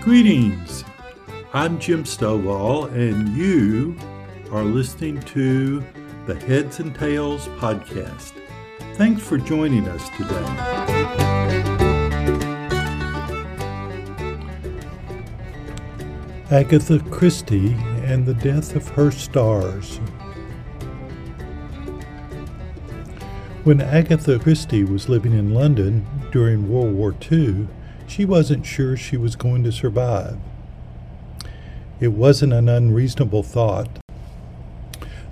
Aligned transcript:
Greetings. 0.00 0.82
I'm 1.52 1.78
Jim 1.78 2.04
Stovall, 2.04 2.90
and 2.90 3.36
you 3.36 3.94
are 4.50 4.64
listening 4.64 5.20
to 5.24 5.84
the 6.24 6.36
Heads 6.36 6.80
and 6.80 6.94
Tales 6.94 7.46
podcast. 7.58 8.32
Thanks 8.94 9.20
for 9.20 9.36
joining 9.36 9.86
us 9.88 10.08
today. 10.16 10.42
Agatha 16.50 16.98
Christie 17.10 17.74
and 18.02 18.24
the 18.24 18.34
Death 18.34 18.74
of 18.74 18.88
Her 18.88 19.10
Stars. 19.10 19.98
When 23.64 23.82
Agatha 23.82 24.38
Christie 24.38 24.84
was 24.84 25.10
living 25.10 25.34
in 25.34 25.52
London 25.52 26.06
during 26.32 26.70
World 26.70 26.94
War 26.94 27.14
II, 27.30 27.68
she 28.10 28.24
wasn't 28.24 28.66
sure 28.66 28.96
she 28.96 29.16
was 29.16 29.36
going 29.36 29.62
to 29.62 29.70
survive. 29.70 30.36
It 32.00 32.08
wasn't 32.08 32.52
an 32.52 32.68
unreasonable 32.68 33.44
thought. 33.44 33.88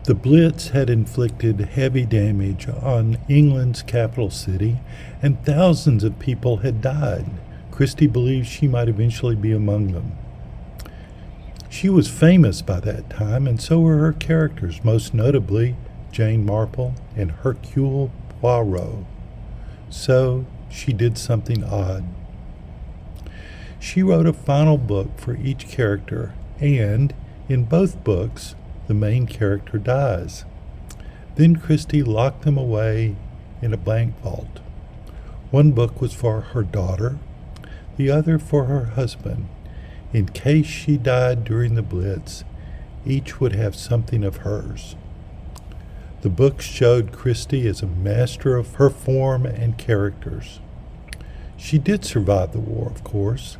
The 0.05 0.15
Blitz 0.15 0.69
had 0.69 0.89
inflicted 0.89 1.59
heavy 1.59 2.07
damage 2.07 2.69
on 2.69 3.19
England's 3.29 3.83
capital 3.83 4.31
city, 4.31 4.79
and 5.21 5.45
thousands 5.45 6.05
of 6.05 6.21
people 6.21 6.59
had 6.59 6.81
died. 6.81 7.27
Christie 7.73 8.07
believed 8.07 8.47
she 8.47 8.69
might 8.69 8.89
eventually 8.89 9.35
be 9.35 9.51
among 9.51 9.93
them. 9.93 10.13
She 11.69 11.89
was 11.89 12.09
famous 12.09 12.63
by 12.63 12.79
that 12.81 13.11
time, 13.11 13.49
and 13.49 13.61
so 13.61 13.81
were 13.81 13.99
her 13.99 14.13
characters, 14.13 14.85
most 14.85 15.13
notably 15.13 15.75
Jane 16.13 16.47
Marple 16.47 16.95
and 17.17 17.33
Hercule 17.33 18.13
Poirot. 18.41 19.05
So 19.91 20.47
she 20.71 20.93
did 20.93 21.19
something 21.19 21.65
odd. 21.65 22.05
She 23.81 24.03
wrote 24.03 24.27
a 24.27 24.33
final 24.33 24.77
book 24.77 25.19
for 25.19 25.37
each 25.37 25.69
character, 25.69 26.35
and 26.61 27.15
in 27.49 27.65
both 27.65 28.03
books, 28.05 28.55
the 28.87 28.95
main 28.95 29.27
character 29.27 29.79
dies. 29.79 30.45
Then 31.37 31.57
Christie 31.57 32.03
locked 32.03 32.43
them 32.43 32.59
away 32.59 33.15
in 33.63 33.73
a 33.73 33.79
bank 33.79 34.21
vault. 34.21 34.61
One 35.51 35.73
book 35.73 36.01
was 36.01 36.13
for 36.13 36.41
her 36.41 36.63
daughter, 36.63 37.19
the 37.97 38.11
other 38.11 38.39
for 38.39 38.65
her 38.65 38.87
husband. 38.87 39.49
In 40.13 40.27
case 40.27 40.67
she 40.67 40.97
died 40.97 41.45
during 41.45 41.75
the 41.75 41.83
Blitz, 41.83 42.45
each 43.07 43.41
would 43.41 43.53
have 43.53 43.77
something 43.77 44.25
of 44.25 44.39
hers. 44.39 44.97
The 46.23 46.29
books 46.29 46.65
showed 46.65 47.13
Christie 47.13 47.69
as 47.69 47.81
a 47.81 47.87
master 47.87 48.57
of 48.57 48.75
her 48.75 48.91
form 48.91 49.47
and 49.47 49.79
characters. 49.79 50.59
She 51.57 51.79
did 51.79 52.05
survive 52.05 52.53
the 52.53 52.59
war, 52.59 52.89
of 52.89 53.05
course, 53.05 53.57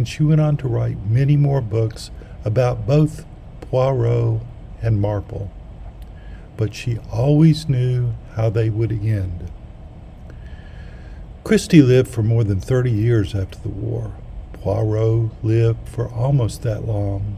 and 0.00 0.08
she 0.08 0.22
went 0.22 0.40
on 0.40 0.56
to 0.56 0.66
write 0.66 1.04
many 1.04 1.36
more 1.36 1.60
books 1.60 2.10
about 2.42 2.86
both 2.86 3.26
Poirot 3.60 4.40
and 4.80 4.98
Marple. 4.98 5.52
But 6.56 6.74
she 6.74 6.96
always 7.12 7.68
knew 7.68 8.14
how 8.34 8.48
they 8.48 8.70
would 8.70 8.92
end. 8.92 9.50
Christie 11.44 11.82
lived 11.82 12.08
for 12.08 12.22
more 12.22 12.44
than 12.44 12.62
30 12.62 12.90
years 12.90 13.34
after 13.34 13.58
the 13.58 13.68
war. 13.68 14.14
Poirot 14.54 15.32
lived 15.44 15.86
for 15.86 16.08
almost 16.08 16.62
that 16.62 16.86
long. 16.86 17.36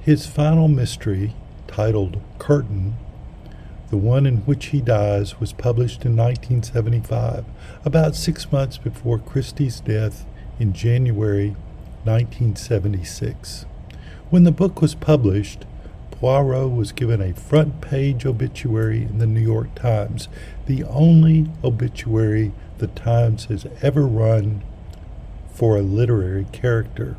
His 0.00 0.26
final 0.26 0.66
mystery, 0.66 1.36
titled 1.68 2.20
Curtain, 2.40 2.96
the 3.90 3.96
one 3.96 4.26
in 4.26 4.38
which 4.38 4.66
he 4.66 4.80
dies, 4.80 5.38
was 5.38 5.52
published 5.52 6.04
in 6.04 6.16
1975, 6.16 7.44
about 7.84 8.16
six 8.16 8.50
months 8.50 8.76
before 8.76 9.20
Christie's 9.20 9.78
death 9.78 10.26
in 10.58 10.72
January 10.72 11.54
1976. 12.04 13.66
When 14.30 14.44
the 14.44 14.52
book 14.52 14.80
was 14.80 14.94
published, 14.94 15.64
Poirot 16.10 16.70
was 16.70 16.92
given 16.92 17.20
a 17.20 17.34
front 17.34 17.80
page 17.80 18.24
obituary 18.24 19.02
in 19.02 19.18
the 19.18 19.26
New 19.26 19.40
York 19.40 19.74
Times, 19.74 20.28
the 20.66 20.84
only 20.84 21.50
obituary 21.64 22.52
the 22.78 22.86
Times 22.86 23.46
has 23.46 23.66
ever 23.82 24.06
run 24.06 24.62
for 25.52 25.76
a 25.76 25.82
literary 25.82 26.46
character. 26.52 27.16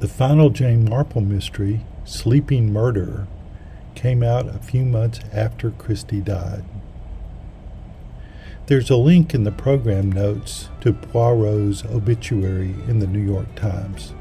The 0.00 0.08
final 0.08 0.50
Jane 0.50 0.88
Marple 0.88 1.20
mystery, 1.20 1.82
Sleeping 2.04 2.72
Murder, 2.72 3.26
came 3.94 4.22
out 4.22 4.48
a 4.48 4.58
few 4.58 4.84
months 4.84 5.20
after 5.32 5.70
Christie 5.70 6.20
died. 6.20 6.64
There's 8.72 8.88
a 8.88 8.96
link 8.96 9.34
in 9.34 9.44
the 9.44 9.52
program 9.52 10.10
notes 10.10 10.70
to 10.80 10.94
Poirot's 10.94 11.84
obituary 11.84 12.74
in 12.88 13.00
the 13.00 13.06
New 13.06 13.20
York 13.20 13.54
Times. 13.54 14.14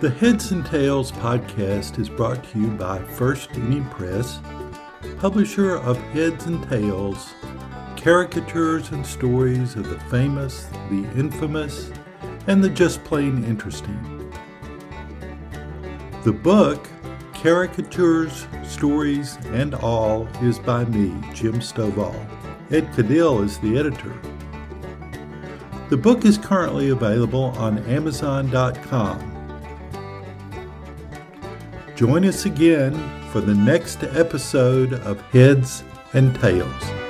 The 0.00 0.08
Heads 0.18 0.50
and 0.50 0.64
Tales 0.64 1.12
podcast 1.12 1.98
is 1.98 2.08
brought 2.08 2.42
to 2.44 2.58
you 2.58 2.68
by 2.68 3.00
First 3.00 3.50
Inning 3.52 3.84
Press, 3.90 4.40
publisher 5.18 5.76
of 5.76 5.98
Heads 6.14 6.46
and 6.46 6.66
Tales, 6.70 7.34
caricatures 7.98 8.92
and 8.92 9.06
stories 9.06 9.76
of 9.76 9.90
the 9.90 10.00
famous, 10.08 10.64
the 10.88 11.06
infamous, 11.14 11.90
and 12.46 12.64
the 12.64 12.70
just 12.70 13.04
plain 13.04 13.44
interesting. 13.44 14.23
The 16.24 16.32
book, 16.32 16.88
Caricatures, 17.34 18.46
Stories, 18.64 19.36
and 19.48 19.74
All, 19.74 20.26
is 20.40 20.58
by 20.58 20.86
me, 20.86 21.12
Jim 21.34 21.56
Stovall. 21.56 22.16
Ed 22.70 22.90
Caudill 22.94 23.44
is 23.44 23.58
the 23.58 23.76
editor. 23.76 24.18
The 25.90 25.98
book 25.98 26.24
is 26.24 26.38
currently 26.38 26.88
available 26.88 27.52
on 27.58 27.78
Amazon.com. 27.80 29.20
Join 31.94 32.24
us 32.24 32.46
again 32.46 32.94
for 33.28 33.42
the 33.42 33.54
next 33.54 34.02
episode 34.02 34.94
of 34.94 35.20
Heads 35.30 35.84
and 36.14 36.34
Tales. 36.40 37.03